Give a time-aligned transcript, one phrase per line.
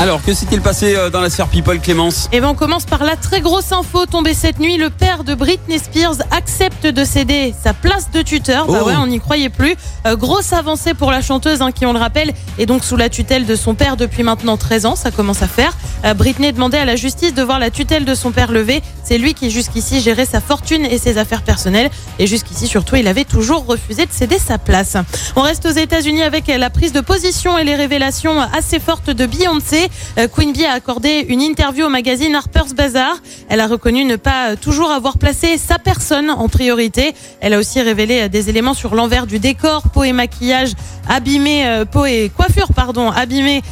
[0.00, 3.02] Alors, que s'est-il passé euh, dans la sphère People, Clémence Et ben on commence par
[3.02, 4.76] la très grosse info tombée cette nuit.
[4.76, 8.66] Le père de Britney Spears accepte de céder sa place de tuteur.
[8.68, 8.86] Bah Oh.
[8.86, 9.74] ouais, on n'y croyait plus.
[10.06, 13.08] Euh, grosse avancée pour la chanteuse hein, qui, on le rappelle, est donc sous la
[13.08, 14.94] tutelle de son père depuis maintenant 13 ans.
[14.94, 15.72] Ça commence à faire.
[16.04, 18.82] Euh, Britney demandait à la justice de voir la tutelle de son père levée.
[19.02, 21.90] C'est lui qui jusqu'ici gérait sa fortune et ses affaires personnelles.
[22.20, 24.96] Et jusqu'ici, surtout, il avait toujours refusé de céder sa place.
[25.34, 29.26] On reste aux États-Unis avec la prise de position et les révélations assez fortes de
[29.26, 29.87] Beyoncé.
[30.18, 33.16] Euh, Queen Bee a accordé une interview au magazine Harper's Bazaar.
[33.48, 37.14] Elle a reconnu ne pas toujours avoir placé sa personne en priorité.
[37.40, 40.72] Elle a aussi révélé euh, des éléments sur l'envers du décor, peau et maquillage
[41.08, 43.62] abîmés, euh, peau et coiffure, pardon, abîmés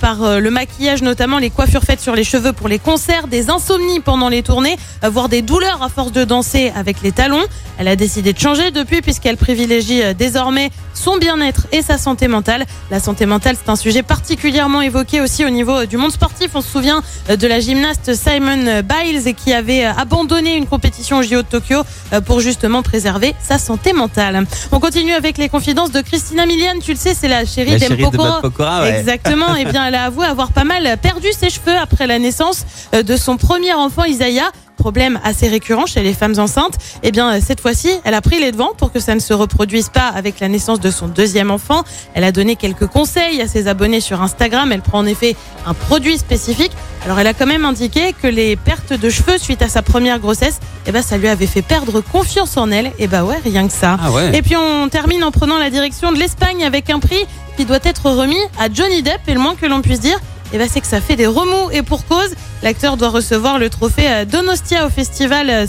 [0.00, 4.00] par le maquillage, notamment les coiffures faites sur les cheveux pour les concerts, des insomnies
[4.00, 7.44] pendant les tournées, voire des douleurs à force de danser avec les talons.
[7.78, 12.66] Elle a décidé de changer depuis puisqu'elle privilégie désormais son bien-être et sa santé mentale.
[12.90, 16.50] La santé mentale, c'est un sujet particulièrement évoqué aussi au niveau euh, du monde sportif.
[16.54, 21.18] On se souvient euh, de la gymnaste Simon Biles qui avait euh, abandonné une compétition
[21.18, 24.44] au JO de Tokyo euh, pour justement préserver sa santé mentale.
[24.72, 26.78] On continue avec les confidences de Christina Milian.
[26.82, 28.28] Tu le sais, c'est la chérie La d'Em chérie de Pokora.
[28.30, 28.98] Matt Pokora, ouais.
[29.00, 29.54] Exactement.
[29.58, 33.16] Eh bien, elle a avoué avoir pas mal perdu ses cheveux après la naissance de
[33.16, 34.50] son premier enfant, Isaiah.
[34.80, 36.78] Problème assez récurrent chez les femmes enceintes.
[37.02, 39.34] Eh bien, euh, cette fois-ci, elle a pris les devants pour que ça ne se
[39.34, 41.84] reproduise pas avec la naissance de son deuxième enfant.
[42.14, 44.72] Elle a donné quelques conseils à ses abonnés sur Instagram.
[44.72, 46.72] Elle prend en effet un produit spécifique.
[47.04, 50.18] Alors, elle a quand même indiqué que les pertes de cheveux suite à sa première
[50.18, 52.92] grossesse, eh ben, ça lui avait fait perdre confiance en elle.
[52.98, 53.98] Et bah ouais, rien que ça.
[54.02, 54.34] Ah ouais.
[54.34, 57.26] Et puis on termine en prenant la direction de l'Espagne avec un prix
[57.58, 59.20] qui doit être remis à Johnny Depp.
[59.28, 60.18] Et le moins que l'on puisse dire,
[60.52, 61.70] eh ben, c'est que ça fait des remous.
[61.72, 62.30] Et pour cause,
[62.62, 65.66] l'acteur doit recevoir le trophée euh, Donostia au festival euh,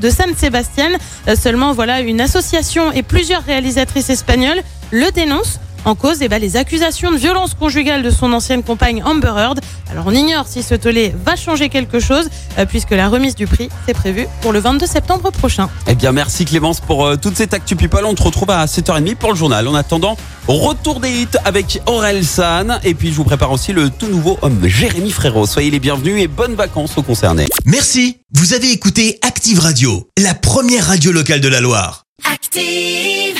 [0.00, 0.90] de San Sebastian.
[1.28, 5.58] Euh, Seulement, voilà, une association et plusieurs réalisatrices espagnoles le dénoncent.
[5.84, 9.60] En cause, eh ben, les accusations de violence conjugale de son ancienne compagne Amber Heard.
[9.90, 12.28] Alors on ignore si ce tollé va changer quelque chose,
[12.68, 15.68] puisque la remise du prix, c'est prévu pour le 22 septembre prochain.
[15.88, 18.04] Eh bien, merci Clémence pour euh, toute cette actu People.
[18.04, 19.66] On te retrouve à 7h30 pour le journal.
[19.66, 20.16] En attendant,
[20.48, 22.80] retour des hits avec Aurel San.
[22.84, 25.46] Et puis, je vous prépare aussi le tout nouveau homme Jérémy Frérot.
[25.46, 27.46] Soyez les bienvenus et bonnes vacances aux concernés.
[27.64, 32.04] Merci, vous avez écouté Active Radio, la première radio locale de la Loire.
[32.24, 33.31] Active.